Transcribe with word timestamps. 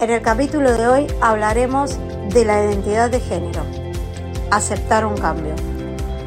En 0.00 0.08
el 0.08 0.22
capítulo 0.22 0.72
de 0.72 0.86
hoy 0.86 1.06
hablaremos 1.20 1.98
de 2.30 2.46
la 2.46 2.64
identidad 2.64 3.10
de 3.10 3.20
género. 3.20 3.66
Aceptar 4.50 5.04
un 5.04 5.14
cambio. 5.14 5.54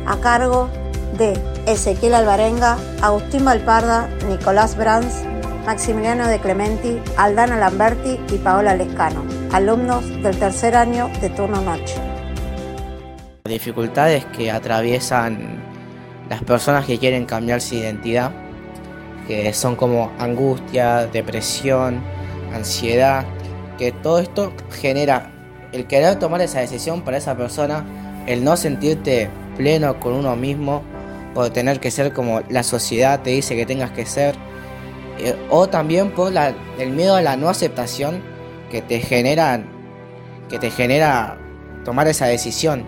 A 0.05 0.17
cargo 0.17 0.69
de 1.17 1.33
Ezequiel 1.65 2.13
Alvarenga, 2.13 2.77
Agustín 3.01 3.43
Valparda, 3.43 4.09
Nicolás 4.29 4.77
Brands, 4.77 5.23
Maximiliano 5.65 6.27
de 6.27 6.37
Clementi, 6.37 7.01
Aldana 7.17 7.57
Lamberti 7.57 8.19
y 8.31 8.37
Paola 8.37 8.75
Lescano, 8.75 9.23
alumnos 9.51 10.07
del 10.21 10.37
tercer 10.37 10.75
año 10.75 11.09
de 11.19 11.31
turno 11.31 11.59
noche. 11.61 11.95
Dificultades 13.45 14.23
que 14.25 14.51
atraviesan 14.51 15.63
las 16.29 16.43
personas 16.43 16.85
que 16.85 16.99
quieren 16.99 17.25
cambiar 17.25 17.59
su 17.59 17.73
identidad, 17.73 18.33
que 19.27 19.51
son 19.51 19.75
como 19.75 20.11
angustia, 20.19 21.07
depresión, 21.07 22.03
ansiedad, 22.53 23.25
que 23.77 23.91
todo 23.91 24.19
esto 24.19 24.53
genera. 24.71 25.31
El 25.71 25.87
querer 25.87 26.19
tomar 26.19 26.41
esa 26.41 26.59
decisión 26.59 27.01
para 27.01 27.17
esa 27.17 27.35
persona, 27.35 27.85
el 28.27 28.43
no 28.43 28.55
sentirte 28.57 29.29
pleno 29.57 29.99
con 29.99 30.13
uno 30.13 30.35
mismo 30.35 30.83
o 31.35 31.51
tener 31.51 31.79
que 31.79 31.91
ser 31.91 32.13
como 32.13 32.41
la 32.49 32.63
sociedad 32.63 33.21
te 33.21 33.31
dice 33.31 33.55
que 33.55 33.65
tengas 33.65 33.91
que 33.91 34.05
ser, 34.05 34.35
eh, 35.19 35.35
o 35.49 35.67
también 35.67 36.11
por 36.11 36.31
el 36.79 36.89
miedo 36.91 37.15
a 37.15 37.21
la 37.21 37.37
no 37.37 37.49
aceptación 37.49 38.21
que 38.69 38.81
te 38.81 38.99
genera, 38.99 39.63
que 40.49 40.59
te 40.59 40.69
genera 40.69 41.37
tomar 41.83 42.07
esa 42.07 42.25
decisión 42.27 42.83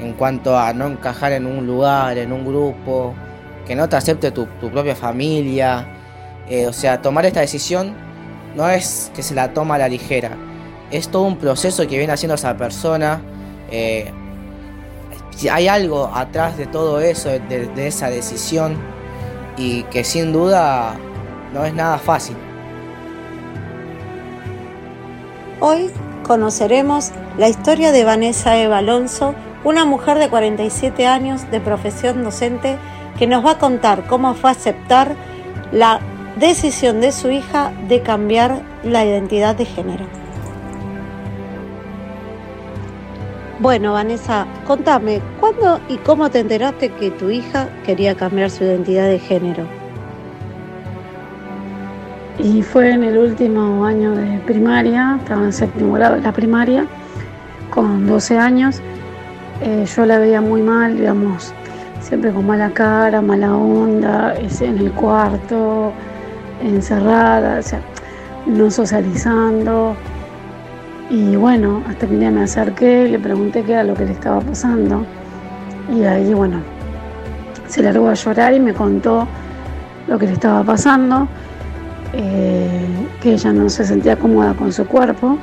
en 0.00 0.12
cuanto 0.12 0.56
a 0.56 0.72
no 0.72 0.86
encajar 0.86 1.32
en 1.32 1.46
un 1.46 1.66
lugar, 1.66 2.18
en 2.18 2.32
un 2.32 2.44
grupo, 2.44 3.14
que 3.66 3.74
no 3.74 3.88
te 3.88 3.96
acepte 3.96 4.30
tu, 4.30 4.46
propia 4.46 4.94
familia, 4.94 5.86
eh, 6.48 6.66
o 6.66 6.72
sea, 6.72 7.02
tomar 7.02 7.26
esta 7.26 7.40
decisión 7.40 7.94
no 8.54 8.68
es 8.68 9.10
que 9.14 9.22
se 9.22 9.34
la 9.34 9.52
toma 9.52 9.76
a 9.76 9.78
la 9.78 9.88
ligera, 9.88 10.36
es 10.90 11.08
todo 11.08 11.22
un 11.24 11.36
proceso 11.36 11.86
que 11.86 11.98
viene 11.98 12.12
haciendo 12.12 12.34
esa 12.34 12.56
persona. 12.56 13.20
Eh, 13.70 14.12
hay 15.50 15.68
algo 15.68 16.10
atrás 16.14 16.56
de 16.56 16.66
todo 16.66 17.00
eso, 17.00 17.28
de, 17.28 17.68
de 17.74 17.86
esa 17.86 18.10
decisión, 18.10 18.76
y 19.56 19.82
que 19.84 20.02
sin 20.02 20.32
duda 20.32 20.94
no 21.52 21.64
es 21.64 21.74
nada 21.74 21.98
fácil. 21.98 22.36
Hoy 25.60 25.90
conoceremos 26.24 27.10
la 27.36 27.48
historia 27.48 27.92
de 27.92 28.04
Vanessa 28.04 28.56
Eva 28.56 28.78
Alonso, 28.78 29.34
una 29.64 29.84
mujer 29.84 30.18
de 30.18 30.28
47 30.28 31.06
años 31.06 31.50
de 31.50 31.60
profesión 31.60 32.22
docente 32.24 32.78
que 33.18 33.26
nos 33.26 33.44
va 33.44 33.52
a 33.52 33.58
contar 33.58 34.06
cómo 34.06 34.34
fue 34.34 34.50
aceptar 34.50 35.16
la 35.72 36.00
decisión 36.38 37.00
de 37.00 37.12
su 37.12 37.30
hija 37.30 37.72
de 37.88 38.00
cambiar 38.02 38.62
la 38.84 39.04
identidad 39.04 39.56
de 39.56 39.64
género. 39.64 40.04
Bueno, 43.60 43.94
Vanessa, 43.94 44.46
contame, 44.66 45.20
¿cuándo 45.40 45.80
y 45.88 45.96
cómo 45.96 46.30
te 46.30 46.38
enteraste 46.38 46.90
que 46.90 47.10
tu 47.10 47.28
hija 47.28 47.68
quería 47.84 48.14
cambiar 48.14 48.50
su 48.50 48.62
identidad 48.62 49.08
de 49.08 49.18
género? 49.18 49.64
Y 52.38 52.62
fue 52.62 52.92
en 52.92 53.02
el 53.02 53.18
último 53.18 53.84
año 53.84 54.12
de 54.12 54.38
primaria, 54.46 55.18
estaba 55.20 55.42
en 55.42 55.52
séptimo 55.52 55.94
grado 55.94 56.14
de 56.14 56.20
la 56.20 56.32
primaria, 56.32 56.86
con 57.70 58.06
12 58.06 58.38
años. 58.38 58.80
Eh, 59.60 59.84
yo 59.92 60.06
la 60.06 60.20
veía 60.20 60.40
muy 60.40 60.62
mal, 60.62 60.96
digamos, 60.96 61.52
siempre 62.00 62.30
con 62.30 62.46
mala 62.46 62.70
cara, 62.70 63.20
mala 63.20 63.56
onda, 63.56 64.36
en 64.36 64.78
el 64.78 64.92
cuarto, 64.92 65.92
encerrada, 66.62 67.58
o 67.58 67.62
sea, 67.62 67.80
no 68.46 68.70
socializando. 68.70 69.96
Y 71.10 71.36
bueno, 71.36 71.82
hasta 71.88 72.06
que 72.06 72.16
día 72.16 72.30
me 72.30 72.42
acerqué, 72.42 73.08
le 73.08 73.18
pregunté 73.18 73.62
qué 73.62 73.72
era 73.72 73.84
lo 73.84 73.94
que 73.94 74.04
le 74.04 74.12
estaba 74.12 74.40
pasando. 74.40 75.04
Y 75.94 76.04
ahí, 76.04 76.34
bueno, 76.34 76.60
se 77.66 77.82
largó 77.82 78.08
a 78.08 78.14
llorar 78.14 78.52
y 78.54 78.60
me 78.60 78.74
contó 78.74 79.26
lo 80.06 80.18
que 80.18 80.26
le 80.26 80.32
estaba 80.32 80.62
pasando, 80.64 81.28
eh, 82.12 82.86
que 83.22 83.32
ella 83.34 83.52
no 83.52 83.68
se 83.68 83.84
sentía 83.84 84.16
cómoda 84.16 84.54
con 84.54 84.72
su 84.72 84.86
cuerpo. 84.86 85.38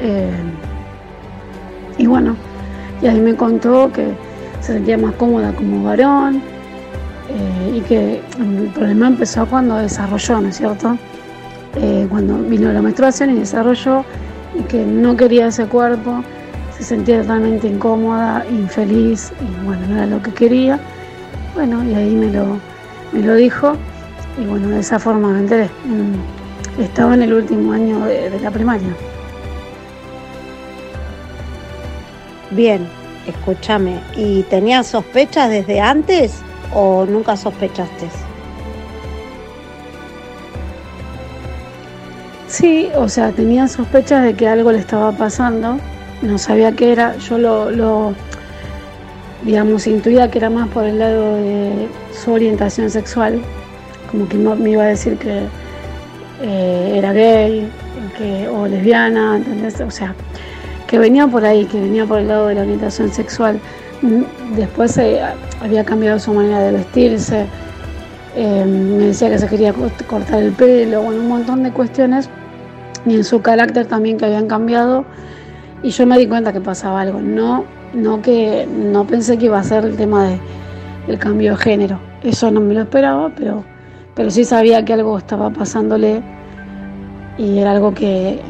Eh, 0.00 0.30
y 1.98 2.06
bueno, 2.06 2.36
y 3.02 3.06
ahí 3.06 3.20
me 3.20 3.34
contó 3.34 3.90
que 3.92 4.14
se 4.60 4.74
sentía 4.74 4.98
más 4.98 5.14
cómoda 5.14 5.52
como 5.52 5.84
varón 5.84 6.42
eh, 7.28 7.76
y 7.76 7.80
que 7.80 8.20
el 8.38 8.70
problema 8.74 9.08
empezó 9.08 9.46
cuando 9.46 9.76
desarrolló, 9.76 10.40
¿no 10.40 10.48
es 10.48 10.56
cierto? 10.56 10.96
cuando 12.08 12.38
vino 12.38 12.72
la 12.72 12.80
menstruación 12.80 13.36
y 13.36 13.40
desarrolló 13.40 14.02
y 14.58 14.62
que 14.62 14.82
no 14.86 15.14
quería 15.14 15.48
ese 15.48 15.66
cuerpo, 15.66 16.22
se 16.76 16.84
sentía 16.84 17.22
totalmente 17.22 17.68
incómoda, 17.68 18.44
infeliz 18.50 19.32
y 19.40 19.64
bueno, 19.64 19.86
no 19.88 19.96
era 19.96 20.06
lo 20.06 20.22
que 20.22 20.32
quería. 20.32 20.78
Bueno, 21.54 21.82
y 21.84 21.94
ahí 21.94 22.14
me 22.14 22.30
lo, 22.30 22.58
me 23.12 23.20
lo 23.20 23.34
dijo 23.34 23.76
y 24.38 24.44
bueno, 24.46 24.68
de 24.68 24.80
esa 24.80 24.98
forma 24.98 25.28
me 25.28 25.40
enteré. 25.40 25.70
Mm, 25.84 26.82
estaba 26.82 27.14
en 27.14 27.22
el 27.22 27.32
último 27.32 27.72
año 27.72 28.04
de, 28.04 28.30
de 28.30 28.40
la 28.40 28.50
primaria. 28.50 28.88
Bien, 32.50 32.86
escúchame, 33.26 33.98
¿y 34.16 34.42
tenías 34.44 34.86
sospechas 34.86 35.50
desde 35.50 35.80
antes 35.80 36.42
o 36.74 37.06
nunca 37.06 37.36
sospechaste? 37.36 38.08
Sí, 42.48 42.88
o 42.96 43.08
sea, 43.08 43.32
tenía 43.32 43.68
sospechas 43.68 44.24
de 44.24 44.34
que 44.34 44.48
algo 44.48 44.72
le 44.72 44.78
estaba 44.78 45.12
pasando, 45.12 45.78
no 46.22 46.38
sabía 46.38 46.72
qué 46.72 46.92
era, 46.92 47.16
yo 47.16 47.38
lo, 47.38 48.14
digamos, 49.42 49.86
intuía 49.86 50.30
que 50.30 50.38
era 50.38 50.48
más 50.48 50.68
por 50.68 50.84
el 50.84 50.98
lado 50.98 51.36
de 51.36 51.88
su 52.12 52.32
orientación 52.32 52.88
sexual, 52.88 53.40
como 54.10 54.28
que 54.28 54.38
me 54.38 54.70
iba 54.70 54.84
a 54.84 54.86
decir 54.86 55.18
que 55.18 55.42
eh, 56.42 56.92
era 56.96 57.12
gay 57.12 57.68
que, 58.16 58.48
o 58.48 58.66
lesbiana, 58.66 59.36
¿entendés? 59.36 59.80
O 59.80 59.90
sea, 59.90 60.14
que 60.86 60.98
venía 60.98 61.26
por 61.26 61.44
ahí, 61.44 61.64
que 61.66 61.80
venía 61.80 62.06
por 62.06 62.20
el 62.20 62.28
lado 62.28 62.46
de 62.46 62.54
la 62.54 62.62
orientación 62.62 63.12
sexual. 63.12 63.60
Después 64.54 64.96
eh, 64.98 65.20
había 65.60 65.84
cambiado 65.84 66.18
su 66.18 66.32
manera 66.32 66.60
de 66.60 66.72
vestirse, 66.72 67.46
eh, 68.36 68.64
me 68.66 69.06
decía 69.06 69.30
que 69.30 69.38
se 69.38 69.48
quería 69.48 69.72
cortar 70.06 70.42
el 70.42 70.52
pelo, 70.52 71.02
bueno, 71.02 71.22
un 71.22 71.28
montón 71.28 71.62
de 71.62 71.72
cuestiones 71.72 72.28
y 73.06 73.14
en 73.14 73.24
su 73.24 73.40
carácter 73.40 73.86
también 73.86 74.18
que 74.18 74.26
habían 74.26 74.46
cambiado 74.46 75.06
y 75.82 75.88
yo 75.88 76.06
me 76.06 76.18
di 76.18 76.26
cuenta 76.26 76.52
que 76.52 76.60
pasaba 76.60 77.00
algo, 77.00 77.20
no, 77.20 77.64
no 77.94 78.20
que 78.20 78.68
no 78.70 79.06
pensé 79.06 79.38
que 79.38 79.46
iba 79.46 79.58
a 79.58 79.64
ser 79.64 79.86
el 79.86 79.96
tema 79.96 80.28
de, 80.28 80.40
del 81.06 81.18
cambio 81.18 81.52
de 81.52 81.56
género, 81.56 81.98
eso 82.22 82.50
no 82.50 82.60
me 82.60 82.74
lo 82.74 82.82
esperaba, 82.82 83.32
pero, 83.34 83.64
pero 84.14 84.30
sí 84.30 84.44
sabía 84.44 84.84
que 84.84 84.92
algo 84.92 85.16
estaba 85.16 85.48
pasándole 85.48 86.22
y 87.38 87.58
era 87.58 87.72
algo 87.72 87.94
que, 87.94 88.40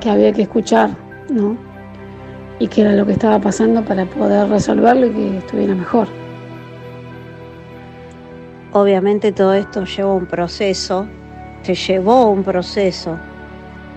que 0.00 0.10
había 0.10 0.32
que 0.32 0.42
escuchar, 0.42 0.90
¿no? 1.28 1.69
Y 2.60 2.68
que 2.68 2.82
era 2.82 2.92
lo 2.92 3.04
que 3.04 3.12
estaba 3.12 3.40
pasando 3.40 3.84
para 3.84 4.04
poder 4.06 4.48
resolverlo 4.48 5.06
y 5.06 5.10
que 5.10 5.38
estuviera 5.38 5.74
mejor. 5.74 6.06
Obviamente 8.72 9.32
todo 9.32 9.54
esto 9.54 9.84
lleva 9.84 10.14
un 10.14 10.26
proceso, 10.26 11.08
te 11.64 11.74
llevó 11.74 12.30
un 12.30 12.44
proceso. 12.44 13.18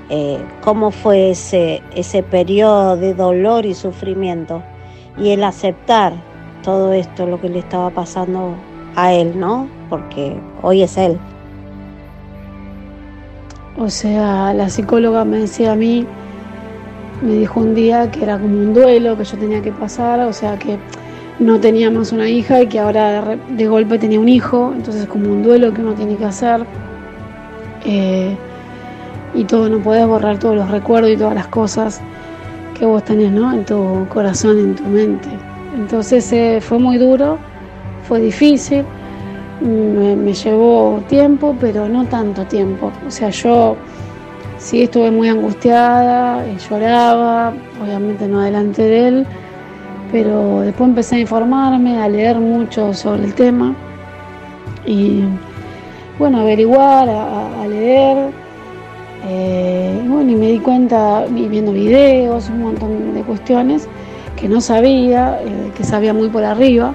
Eh, 0.10 0.40
¿Cómo 0.64 0.90
fue 0.90 1.30
ese, 1.30 1.84
ese 1.96 2.24
periodo 2.24 2.98
de 2.98 3.14
dolor 3.14 3.68
y 3.68 3.76
sufrimiento? 3.76 4.64
Y 5.18 5.30
el 5.30 5.44
aceptar 5.44 6.14
todo 6.64 6.92
esto, 6.94 7.28
lo 7.28 7.40
que 7.40 7.50
le 7.50 7.60
estaba 7.60 7.92
pasando 7.92 8.56
a 8.96 9.14
él, 9.14 9.40
¿no? 9.40 9.68
Porque 9.90 10.36
hoy 10.64 10.82
es 10.82 10.98
él. 10.98 11.20
O 13.78 13.90
sea, 13.90 14.54
la 14.54 14.70
psicóloga 14.70 15.26
me 15.26 15.38
decía 15.38 15.74
a 15.74 15.76
mí, 15.76 16.08
me 17.24 17.34
dijo 17.34 17.60
un 17.60 17.74
día 17.74 18.12
que 18.12 18.24
era 18.24 18.38
como 18.38 18.56
un 18.56 18.74
duelo 18.74 19.18
que 19.18 19.24
yo 19.24 19.38
tenía 19.38 19.62
que 19.62 19.72
pasar, 19.72 20.20
o 20.22 20.34
sea 20.34 20.58
que 20.60 20.78
no 21.40 21.60
tenía 21.60 21.90
más 21.90 22.12
una 22.12 22.30
hija 22.30 22.62
y 22.62 22.68
que 22.68 22.80
ahora 22.80 23.38
de, 23.50 23.68
golpe 23.68 23.98
tenía 23.98 24.20
un 24.20 24.30
hijo, 24.30 24.74
entonces 24.76 25.08
como 25.08 25.32
un 25.32 25.42
duelo 25.42 25.74
que 25.74 25.82
uno 25.82 25.94
tiene 25.94 26.16
que 26.16 26.26
hacer. 26.26 26.66
Eh, 27.86 28.36
y 29.34 29.44
todo, 29.46 29.68
no 29.68 29.80
podés 29.80 30.06
borrar 30.06 30.38
todos 30.38 30.56
los 30.56 30.70
recuerdos 30.70 31.12
y 31.12 31.18
todas 31.18 31.34
las 31.34 31.48
cosas 31.48 32.02
que 32.78 32.86
vos 32.86 33.04
tenés, 33.04 33.32
¿no? 33.32 33.52
En 33.52 33.66
tu 33.66 34.06
corazón, 34.10 34.60
en 34.60 34.76
tu 34.76 34.84
mente. 34.84 35.30
Entonces 35.76 36.32
eh, 36.34 36.60
fue 36.62 36.78
muy 36.78 36.98
duro, 36.98 37.40
fue 38.08 38.20
difícil, 38.20 38.86
me, 39.62 40.34
llevó 40.34 41.02
tiempo, 41.08 41.56
pero 41.60 41.88
no 41.90 42.06
tanto 42.06 42.46
tiempo. 42.46 42.92
O 43.08 43.12
sea, 43.12 43.30
yo 43.30 43.76
sí 44.64 44.84
estuve 44.84 45.12
muy 45.12 45.28
angustiada, 45.28 46.48
y 46.48 46.58
lloraba, 46.58 47.54
obviamente 47.84 48.28
no 48.28 48.40
delante 48.40 48.82
de 48.82 49.08
él, 49.08 49.28
pero 50.12 50.62
después 50.62 50.90
empecé 50.90 51.18
a 51.18 51.20
informarme, 51.20 52.02
a 52.02 52.08
leer 52.08 52.40
mucho 52.40 52.94
sobre 52.94 53.26
el 53.26 53.34
tema 53.34 53.76
y 54.86 55.24
bueno, 56.18 56.40
averiguar, 56.40 57.10
a, 57.10 57.68
leer. 57.68 58.32
Eh, 59.26 60.02
bueno, 60.08 60.32
y 60.32 60.36
me 60.36 60.52
di 60.52 60.60
cuenta 60.60 61.26
viendo 61.30 61.72
videos, 61.72 62.50
un 62.50 62.62
montón 62.62 63.14
de 63.14 63.22
cuestiones 63.22 63.88
que 64.36 64.48
no 64.48 64.62
sabía, 64.62 65.40
eh, 65.42 65.72
que 65.76 65.84
sabía 65.84 66.14
muy 66.14 66.30
por 66.30 66.44
arriba, 66.44 66.94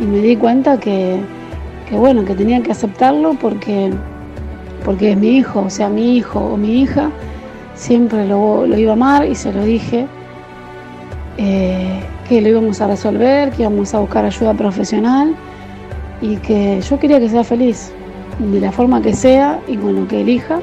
y 0.00 0.04
me 0.04 0.18
di 0.18 0.36
cuenta 0.36 0.78
que, 0.80 1.20
bueno, 1.92 2.24
que 2.24 2.34
tenía 2.34 2.62
que 2.62 2.72
aceptarlo 2.72 3.34
porque, 3.34 3.90
porque 4.84 5.12
es 5.12 5.16
mi 5.16 5.36
hijo, 5.36 5.60
o 5.60 5.70
sea, 5.70 5.88
mi 5.88 6.16
hijo 6.16 6.40
o 6.40 6.56
mi 6.56 6.82
hija, 6.82 7.10
siempre 7.74 8.26
lo, 8.26 8.66
iba 8.66 8.92
a 8.92 8.94
amar 8.94 9.26
y 9.26 9.34
se 9.34 9.52
lo 9.52 9.64
dije, 9.64 10.06
eh, 11.36 12.00
que 12.28 12.40
lo 12.40 12.48
íbamos 12.48 12.80
a 12.80 12.88
resolver, 12.88 13.50
que 13.50 13.62
íbamos 13.62 13.94
a 13.94 14.00
buscar 14.00 14.24
ayuda 14.24 14.54
profesional 14.54 15.34
y 16.20 16.36
que 16.36 16.80
yo 16.80 16.98
quería 16.98 17.20
que 17.20 17.28
sea 17.28 17.44
feliz, 17.44 17.92
de 18.38 18.60
la 18.60 18.72
forma 18.72 19.00
que 19.00 19.14
sea 19.14 19.60
y 19.66 19.76
con 19.76 19.94
lo 19.94 20.08
que 20.08 20.20
elija. 20.20 20.60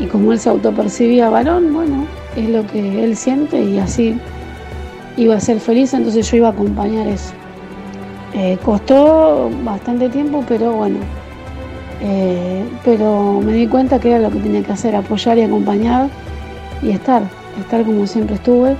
Y 0.00 0.06
como 0.06 0.32
él 0.32 0.38
se 0.38 0.48
autopercibía 0.48 1.28
varón, 1.28 1.72
bueno, 1.72 2.06
es 2.36 2.48
lo 2.48 2.66
que 2.66 3.04
él 3.04 3.16
siente 3.16 3.60
y 3.60 3.78
así 3.78 4.16
iba 5.16 5.34
a 5.34 5.40
ser 5.40 5.58
feliz, 5.58 5.92
entonces 5.92 6.30
yo 6.30 6.36
iba 6.36 6.48
a 6.48 6.52
acompañar 6.52 7.06
eso. 7.08 7.32
Eh, 8.34 8.58
costó 8.64 9.50
bastante 9.64 10.08
tiempo, 10.08 10.44
pero 10.46 10.72
bueno, 10.72 10.98
eh, 12.00 12.64
pero 12.84 13.40
me 13.40 13.52
di 13.52 13.66
cuenta 13.66 13.98
que 13.98 14.10
era 14.10 14.18
lo 14.20 14.30
que 14.30 14.38
tenía 14.38 14.62
que 14.62 14.72
hacer, 14.72 14.94
apoyar 14.94 15.38
y 15.38 15.42
acompañar 15.42 16.08
y 16.82 16.90
estar, 16.90 17.22
estar 17.58 17.84
como 17.84 18.06
siempre 18.06 18.36
estuve. 18.36 18.76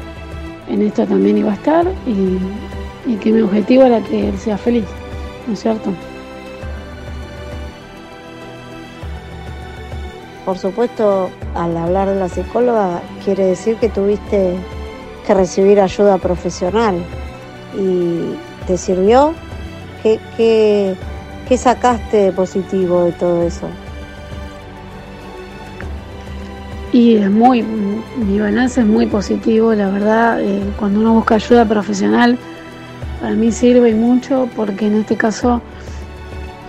En 0.68 0.82
esto 0.82 1.06
también 1.06 1.38
iba 1.38 1.50
a 1.50 1.54
estar 1.54 1.86
y, 2.06 3.16
que 3.16 3.32
mi 3.32 3.40
objetivo 3.40 3.84
era 3.84 4.02
que 4.02 4.28
él 4.28 4.38
sea 4.38 4.58
feliz, 4.58 4.84
¿no 5.46 5.54
es 5.54 5.60
cierto? 5.60 5.90
Por 10.44 10.58
supuesto, 10.58 11.30
al 11.54 11.76
hablar 11.76 12.08
de 12.10 12.16
la 12.16 12.28
psicóloga, 12.28 13.00
quiere 13.24 13.46
decir 13.46 13.76
que 13.76 13.88
tuviste 13.88 14.56
que 15.26 15.34
recibir 15.34 15.80
ayuda 15.80 16.18
profesional. 16.18 16.96
¿Y 17.78 18.34
te 18.66 18.76
sirvió? 18.76 19.34
¿Qué, 20.02 20.18
qué, 20.36 20.94
sacaste 21.56 22.16
de 22.16 22.32
positivo 22.32 23.04
de 23.04 23.12
todo 23.12 23.42
eso? 23.44 23.68
Y 26.92 27.16
es 27.16 27.30
muy, 27.30 27.62
mi 27.62 28.40
balance 28.40 28.80
es 28.80 28.86
muy 28.86 29.06
positivo, 29.06 29.74
la 29.74 29.90
verdad, 29.90 30.40
eh, 30.40 30.62
cuando 30.78 31.00
uno 31.00 31.14
busca 31.14 31.36
ayuda 31.36 31.64
profesional, 31.64 32.38
para 33.20 33.34
mí 33.34 33.52
sirve 33.52 33.94
mucho 33.94 34.48
porque 34.56 34.86
en 34.86 34.96
este 34.96 35.16
caso 35.16 35.60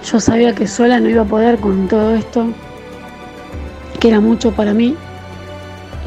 yo 0.03 0.19
sabía 0.19 0.53
que 0.53 0.67
sola 0.67 0.99
no 0.99 1.09
iba 1.09 1.21
a 1.21 1.25
poder 1.25 1.59
con 1.59 1.87
todo 1.87 2.15
esto, 2.15 2.47
que 3.99 4.09
era 4.09 4.19
mucho 4.19 4.51
para 4.51 4.73
mí, 4.73 4.95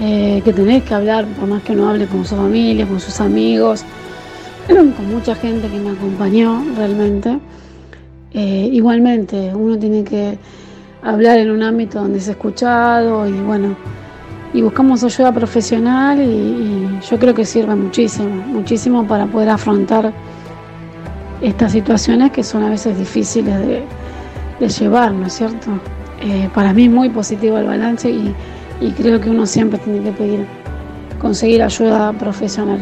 eh, 0.00 0.42
que 0.44 0.52
tenés 0.52 0.82
que 0.84 0.94
hablar, 0.94 1.26
por 1.26 1.48
más 1.48 1.62
que 1.62 1.72
uno 1.72 1.88
hable 1.88 2.06
con 2.06 2.24
su 2.24 2.36
familia, 2.36 2.86
con 2.86 3.00
sus 3.00 3.20
amigos, 3.20 3.84
con 4.66 5.08
mucha 5.12 5.34
gente 5.34 5.68
que 5.68 5.78
me 5.78 5.90
acompañó 5.90 6.64
realmente. 6.76 7.38
Eh, 8.34 8.70
igualmente, 8.72 9.54
uno 9.54 9.78
tiene 9.78 10.04
que 10.04 10.38
hablar 11.02 11.38
en 11.38 11.50
un 11.50 11.62
ámbito 11.62 12.00
donde 12.00 12.18
es 12.18 12.28
escuchado 12.28 13.28
y 13.28 13.32
bueno, 13.32 13.76
y 14.54 14.62
buscamos 14.62 15.02
ayuda 15.04 15.32
profesional 15.32 16.20
y, 16.20 17.00
yo 17.08 17.18
creo 17.18 17.34
que 17.34 17.44
sirve 17.44 17.74
muchísimo, 17.74 18.28
muchísimo 18.46 19.04
para 19.06 19.26
poder 19.26 19.48
afrontar 19.48 20.12
estas 21.40 21.72
situaciones 21.72 22.30
que 22.30 22.44
son 22.44 22.62
a 22.62 22.70
veces 22.70 22.96
difíciles 22.96 23.58
de, 23.66 23.82
llevar, 24.68 25.12
¿no 25.12 25.26
es 25.26 25.32
cierto? 25.32 25.70
Eh, 26.20 26.48
para 26.54 26.72
mí 26.72 26.84
es 26.84 26.90
muy 26.90 27.08
positivo 27.08 27.58
el 27.58 27.66
balance 27.66 28.08
y, 28.08 28.32
y 28.80 28.90
creo 28.92 29.20
que 29.20 29.28
uno 29.28 29.44
siempre 29.44 29.78
tiene 29.80 30.00
que 30.04 30.12
pedir, 30.12 30.46
conseguir 31.20 31.64
ayuda 31.64 32.12
profesional. 32.12 32.78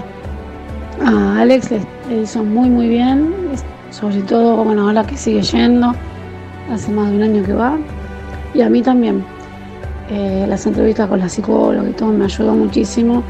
A 1.03 1.41
Alex 1.41 1.71
le, 1.71 2.23
hizo 2.23 2.45
muy 2.45 2.69
muy 2.69 2.89
bien, 2.89 3.33
sobre 3.91 4.23
todo 4.23 4.65
bueno 4.65 4.83
ahora 4.83 5.05
que 5.05 5.17
sigue 5.17 5.43
yendo, 5.43 5.95
hace 6.73 6.91
más 6.91 7.11
de 7.11 7.17
un 7.17 7.23
año 7.23 7.43
que 7.43 7.53
va, 7.53 7.77
y 8.55 8.63
a 8.63 8.69
mí 8.69 8.83
también. 8.83 9.25
Eh, 10.13 10.45
las 10.49 10.67
entrevistas 10.67 11.09
con 11.09 11.21
la 11.21 11.29
psicóloga 11.29 11.89
y 11.89 11.93
todo 11.93 12.11
me 12.11 12.25
ayudó 12.25 12.53
muchísimo, 12.53 13.23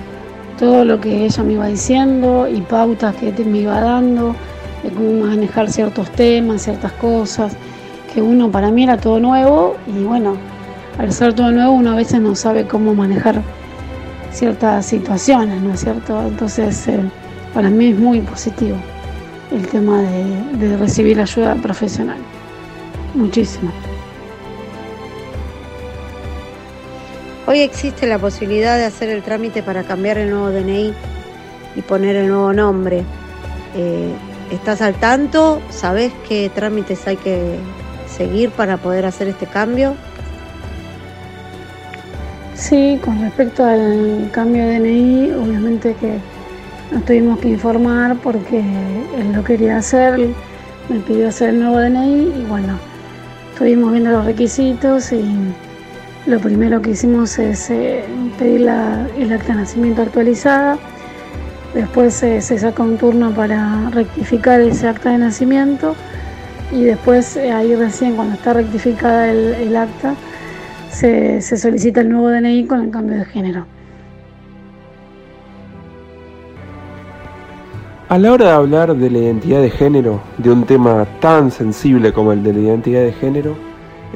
todo 0.58 0.84
lo 0.86 0.98
que 0.98 1.26
ella 1.26 1.42
me 1.42 1.52
iba 1.52 1.66
diciendo 1.66 2.48
y 2.48 2.62
pautas 2.62 3.14
que 3.16 3.32
me 3.44 3.58
iba 3.58 3.78
dando, 3.80 4.34
de 4.82 4.90
cómo 4.90 5.26
manejar 5.26 5.70
ciertos 5.70 6.10
temas, 6.12 6.62
ciertas 6.62 6.92
cosas, 6.92 7.54
que 8.14 8.22
uno 8.22 8.50
para 8.50 8.70
mí 8.70 8.84
era 8.84 8.96
todo 8.96 9.20
nuevo 9.20 9.76
y 9.86 10.04
bueno, 10.04 10.36
al 10.98 11.12
ser 11.12 11.34
todo 11.34 11.50
nuevo 11.50 11.72
uno 11.72 11.90
a 11.90 11.96
veces 11.96 12.18
no 12.22 12.34
sabe 12.34 12.66
cómo 12.66 12.94
manejar 12.94 13.42
ciertas 14.32 14.86
situaciones, 14.86 15.60
¿no 15.60 15.74
es 15.74 15.80
cierto? 15.80 16.18
Entonces, 16.26 16.88
eh, 16.88 17.00
para 17.52 17.68
mí 17.68 17.88
es 17.88 17.98
muy 17.98 18.20
positivo 18.20 18.76
el 19.50 19.66
tema 19.66 20.02
de, 20.02 20.76
recibir 20.76 21.20
ayuda 21.20 21.54
profesional. 21.56 22.18
Muchísimo. 23.14 23.70
Hoy 27.46 27.60
existe 27.60 28.06
la 28.06 28.18
posibilidad 28.18 28.76
de 28.76 28.84
hacer 28.84 29.08
el 29.08 29.22
trámite 29.22 29.62
para 29.62 29.82
cambiar 29.82 30.18
el 30.18 30.30
nuevo 30.30 30.50
DNI 30.50 30.94
y 31.74 31.82
poner 31.82 32.14
el 32.14 32.28
nuevo 32.28 32.52
nombre. 32.52 33.02
Eh, 33.74 34.12
¿Estás 34.52 34.82
al 34.82 34.94
tanto? 34.94 35.60
¿Sabes 35.70 36.12
qué 36.28 36.50
trámites 36.54 37.06
hay 37.08 37.16
que 37.16 37.56
seguir 38.08 38.50
para 38.50 38.76
poder 38.76 39.04
hacer 39.04 39.28
este 39.28 39.46
cambio? 39.46 39.94
Sí, 42.54 43.00
con 43.04 43.20
respecto 43.20 43.64
al 43.64 44.30
cambio 44.32 44.64
de 44.64 44.78
DNI, 44.78 45.32
obviamente 45.32 45.94
que 45.94 46.18
nos 46.90 47.04
tuvimos 47.04 47.38
que 47.38 47.48
informar 47.48 48.16
porque 48.22 48.60
él 48.60 49.32
lo 49.34 49.44
quería 49.44 49.78
hacer, 49.78 50.18
me 50.88 51.00
pidió 51.00 51.28
hacer 51.28 51.50
el 51.50 51.60
nuevo 51.60 51.78
DNI 51.78 52.40
y 52.40 52.46
bueno, 52.48 52.78
estuvimos 53.52 53.92
viendo 53.92 54.10
los 54.10 54.24
requisitos 54.24 55.12
y 55.12 55.24
lo 56.26 56.40
primero 56.40 56.82
que 56.82 56.90
hicimos 56.90 57.38
es 57.38 57.70
eh, 57.70 58.04
pedir 58.38 58.62
el 58.62 59.32
acta 59.32 59.52
de 59.52 59.60
nacimiento 59.60 60.02
actualizada, 60.02 60.78
después 61.74 62.22
eh, 62.22 62.40
se 62.40 62.58
saca 62.58 62.82
un 62.82 62.98
turno 62.98 63.30
para 63.32 63.90
rectificar 63.90 64.60
ese 64.60 64.88
acta 64.88 65.10
de 65.10 65.18
nacimiento 65.18 65.94
y 66.72 66.84
después 66.84 67.36
eh, 67.36 67.52
ahí 67.52 67.74
recién 67.74 68.16
cuando 68.16 68.34
está 68.34 68.52
rectificada 68.52 69.30
el 69.30 69.76
acta, 69.76 70.14
se, 70.90 71.40
solicita 71.56 72.00
el 72.00 72.10
nuevo 72.10 72.30
DNI 72.30 72.66
con 72.66 72.82
el 72.82 72.90
cambio 72.90 73.16
de 73.16 73.24
género. 73.24 73.66
A 78.10 78.18
la 78.18 78.32
hora 78.32 78.46
de 78.46 78.50
hablar 78.50 78.96
de 78.96 79.08
la 79.08 79.18
identidad 79.18 79.62
de 79.62 79.70
género, 79.70 80.20
de 80.36 80.50
un 80.50 80.64
tema 80.64 81.06
tan 81.20 81.52
sensible 81.52 82.12
como 82.12 82.32
el 82.32 82.42
de 82.42 82.52
la 82.52 82.58
identidad 82.58 83.02
de 83.02 83.12
género, 83.12 83.54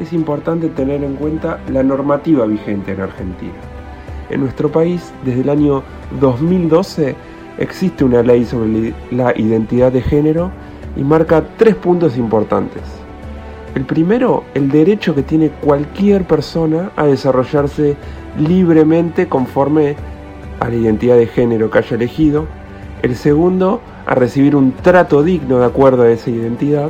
es 0.01 0.13
importante 0.13 0.69
tener 0.69 1.05
en 1.05 1.15
cuenta 1.15 1.61
la 1.69 1.85
normativa 1.85 2.45
vigente 2.45 2.91
en 2.91 3.03
Argentina. 3.03 3.53
En 4.31 4.41
nuestro 4.41 4.69
país, 4.69 5.13
desde 5.25 5.43
el 5.43 5.49
año 5.49 5.85
2012, 6.19 7.15
existe 7.59 8.05
una 8.05 8.25
ley 8.25 8.45
sobre 8.45 8.93
la 9.13 9.33
identidad 9.39 9.93
de 9.93 10.03
género 10.03 10.51
y 10.97 11.05
marca 11.05 11.45
tres 11.57 11.77
puntos 11.77 12.19
importantes. 12.19 12.83
El 13.77 13.85
primero, 13.85 14.43
el 14.55 14.73
derecho 14.73 15.15
que 15.15 15.23
tiene 15.23 15.51
cualquier 15.51 16.25
persona 16.25 16.91
a 16.97 17.05
desarrollarse 17.05 17.97
libremente 18.41 19.29
conforme 19.29 19.95
a 20.59 20.69
la 20.69 20.75
identidad 20.75 21.17
de 21.17 21.29
género 21.29 21.71
que 21.71 21.79
haya 21.79 21.95
elegido. 21.95 22.49
El 23.05 23.17
segundo, 23.17 23.83
a 24.07 24.15
recibir 24.15 24.57
un 24.57 24.73
trato 24.73 25.23
digno 25.23 25.59
de 25.59 25.67
acuerdo 25.67 26.05
a 26.05 26.11
esa 26.11 26.31
identidad. 26.31 26.89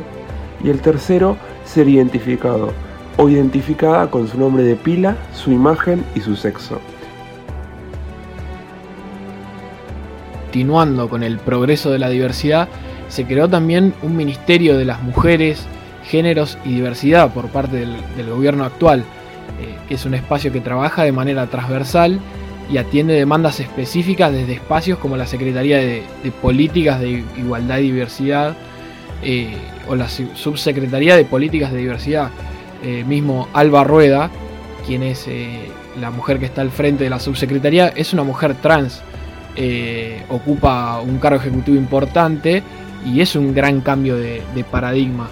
Y 0.63 0.69
el 0.69 0.79
tercero, 0.79 1.35
ser 1.65 1.89
identificado 1.89 2.71
o 3.17 3.27
identificada 3.27 4.09
con 4.09 4.25
su 4.29 4.39
nombre 4.39 4.63
de 4.63 4.77
pila, 4.77 5.17
su 5.33 5.51
imagen 5.51 6.05
y 6.15 6.21
su 6.21 6.37
sexo. 6.37 6.79
Continuando 10.43 11.09
con 11.09 11.21
el 11.21 11.37
progreso 11.37 11.91
de 11.91 11.99
la 11.99 12.07
diversidad, 12.07 12.69
se 13.09 13.25
creó 13.25 13.49
también 13.49 13.93
un 14.01 14.15
Ministerio 14.15 14.77
de 14.77 14.85
las 14.85 15.03
Mujeres, 15.03 15.65
géneros 16.05 16.57
y 16.63 16.75
diversidad 16.75 17.33
por 17.33 17.49
parte 17.49 17.75
del, 17.75 18.29
gobierno 18.29 18.63
actual. 18.63 19.01
eh, 19.59 19.75
que 19.89 19.95
es 19.95 20.05
un 20.05 20.13
espacio 20.13 20.53
que 20.53 20.61
trabaja 20.61 21.03
de 21.03 21.11
manera 21.11 21.47
transversal 21.47 22.21
y 22.71 22.77
atiende 22.77 23.13
demandas 23.13 23.59
específicas 23.59 24.31
desde 24.31 24.53
espacios 24.53 24.97
como 24.99 25.17
la 25.17 25.27
Secretaría 25.27 25.77
de, 25.77 26.03
Políticas 26.41 26.99
de 26.99 27.23
Igualdad 27.37 27.77
y 27.79 27.91
Diversidad 27.91 28.55
eh, 29.23 29.55
o 29.87 29.95
la 29.95 30.07
Subsecretaría 30.09 31.15
de 31.15 31.25
Políticas 31.25 31.71
de 31.71 31.77
Diversidad, 31.79 32.29
eh, 32.83 33.03
mismo 33.03 33.47
Alba 33.53 33.83
Rueda, 33.83 34.29
quien 34.85 35.03
es 35.03 35.27
la 35.99 36.11
mujer 36.11 36.39
que 36.39 36.45
está 36.45 36.61
al 36.61 36.71
frente 36.71 37.03
de 37.03 37.09
la 37.09 37.19
subsecretaría, 37.19 37.87
es 37.87 38.13
una 38.13 38.23
mujer 38.23 38.55
trans, 38.55 39.01
ocupa 40.29 40.99
un 40.99 41.17
cargo 41.17 41.39
ejecutivo 41.39 41.77
importante 41.77 42.61
y 43.05 43.21
es 43.21 43.35
un 43.35 43.53
gran 43.53 43.81
cambio 43.81 44.15
de 44.15 44.65
paradigma. 44.69 45.27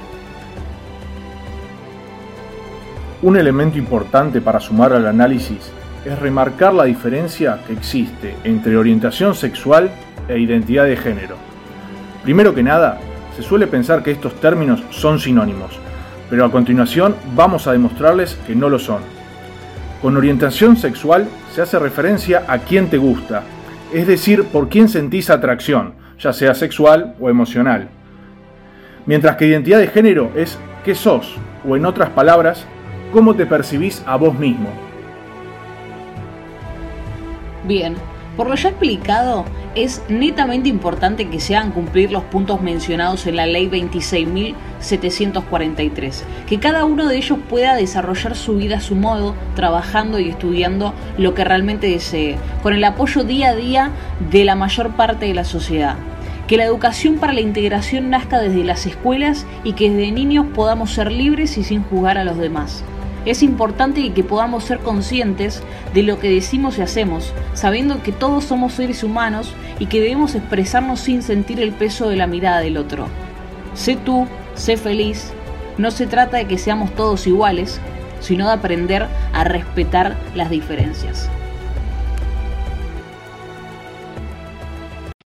Un 3.21 3.37
elemento 3.37 3.77
importante 3.77 4.41
para 4.41 4.59
sumar 4.59 4.91
al 4.93 5.07
análisis 5.07 5.71
es 6.05 6.19
remarcar 6.19 6.73
la 6.73 6.83
diferencia 6.83 7.59
que 7.65 7.73
existe 7.73 8.35
entre 8.43 8.77
orientación 8.77 9.35
sexual 9.35 9.89
e 10.27 10.39
identidad 10.39 10.85
de 10.85 10.97
género. 10.97 11.35
Primero 12.23 12.53
que 12.53 12.63
nada, 12.63 12.99
se 13.35 13.43
suele 13.43 13.67
pensar 13.67 14.03
que 14.03 14.11
estos 14.11 14.35
términos 14.39 14.83
son 14.91 15.19
sinónimos, 15.19 15.79
pero 16.29 16.45
a 16.45 16.51
continuación 16.51 17.15
vamos 17.35 17.67
a 17.67 17.71
demostrarles 17.71 18.35
que 18.47 18.55
no 18.55 18.69
lo 18.69 18.79
son. 18.79 19.01
Con 20.01 20.17
orientación 20.17 20.77
sexual 20.77 21.27
se 21.51 21.61
hace 21.61 21.79
referencia 21.79 22.43
a 22.47 22.59
quién 22.59 22.89
te 22.89 22.97
gusta, 22.97 23.43
es 23.93 24.07
decir, 24.07 24.43
por 24.45 24.69
quién 24.69 24.89
sentís 24.89 25.29
atracción, 25.29 25.93
ya 26.19 26.33
sea 26.33 26.53
sexual 26.53 27.15
o 27.19 27.29
emocional. 27.29 27.89
Mientras 29.05 29.35
que 29.35 29.47
identidad 29.47 29.79
de 29.79 29.87
género 29.87 30.31
es 30.35 30.57
qué 30.83 30.95
sos, 30.95 31.35
o 31.67 31.75
en 31.75 31.85
otras 31.85 32.09
palabras, 32.09 32.65
cómo 33.11 33.35
te 33.35 33.45
percibís 33.45 34.03
a 34.05 34.15
vos 34.15 34.37
mismo. 34.37 34.69
Bien, 37.65 37.95
por 38.35 38.49
lo 38.49 38.55
ya 38.55 38.69
explicado, 38.69 39.45
es 39.75 40.01
netamente 40.09 40.67
importante 40.67 41.29
que 41.29 41.39
se 41.39 41.55
hagan 41.55 41.69
cumplir 41.71 42.11
los 42.11 42.23
puntos 42.23 42.59
mencionados 42.61 43.27
en 43.27 43.35
la 43.35 43.45
Ley 43.45 43.69
26.743, 43.69 46.23
que 46.47 46.59
cada 46.59 46.85
uno 46.85 47.05
de 47.07 47.17
ellos 47.17 47.37
pueda 47.47 47.75
desarrollar 47.75 48.35
su 48.35 48.55
vida 48.55 48.77
a 48.77 48.81
su 48.81 48.95
modo, 48.95 49.35
trabajando 49.55 50.17
y 50.19 50.29
estudiando 50.29 50.95
lo 51.17 51.35
que 51.35 51.43
realmente 51.43 51.85
desee, 51.87 52.37
con 52.63 52.73
el 52.73 52.83
apoyo 52.83 53.23
día 53.23 53.49
a 53.49 53.55
día 53.55 53.91
de 54.31 54.45
la 54.45 54.55
mayor 54.55 54.95
parte 54.95 55.27
de 55.27 55.35
la 55.35 55.45
sociedad. 55.45 55.97
Que 56.47 56.57
la 56.57 56.65
educación 56.65 57.19
para 57.19 57.33
la 57.33 57.41
integración 57.41 58.09
nazca 58.09 58.39
desde 58.39 58.63
las 58.63 58.87
escuelas 58.87 59.45
y 59.63 59.73
que 59.73 59.89
desde 59.89 60.11
niños 60.11 60.47
podamos 60.53 60.91
ser 60.91 61.11
libres 61.11 61.57
y 61.57 61.63
sin 61.63 61.83
juzgar 61.83 62.17
a 62.17 62.25
los 62.25 62.37
demás. 62.37 62.83
Es 63.25 63.41
importante 63.41 64.11
que 64.11 64.23
podamos 64.23 64.65
ser 64.65 64.79
conscientes 64.79 65.63
de 65.93 66.03
lo 66.03 66.19
que 66.19 66.29
decimos 66.29 66.77
y 66.77 66.81
hacemos, 66.81 67.33
sabiendo 67.53 68.03
que 68.03 68.11
todos 68.11 68.43
somos 68.43 68.73
seres 68.73 69.03
humanos 69.03 69.53
y 69.79 69.85
que 69.85 70.01
debemos 70.01 70.35
expresarnos 70.35 70.99
sin 70.99 71.21
sentir 71.23 71.61
el 71.61 71.71
peso 71.71 72.09
de 72.09 72.17
la 72.17 72.27
mirada 72.27 72.59
del 72.59 72.77
otro. 72.77 73.07
Sé 73.75 73.95
tú, 73.95 74.27
sé 74.55 74.75
feliz. 74.75 75.31
No 75.77 75.89
se 75.89 76.05
trata 76.05 76.37
de 76.37 76.47
que 76.47 76.57
seamos 76.57 76.93
todos 76.95 77.25
iguales, 77.25 77.79
sino 78.19 78.47
de 78.47 78.53
aprender 78.53 79.07
a 79.33 79.43
respetar 79.43 80.17
las 80.35 80.49
diferencias. 80.49 81.29